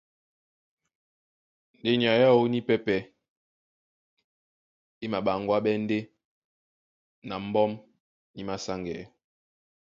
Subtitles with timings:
[1.79, 2.99] Ndé nyay aó nípɛ́pɛ̄
[5.03, 6.03] e maɓaŋgwáɓɛ́ ndeé
[7.27, 7.71] na mbɔ́m
[8.35, 9.05] ní māsáŋgɛɛ́.